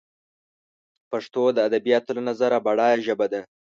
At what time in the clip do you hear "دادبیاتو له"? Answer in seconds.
1.57-2.21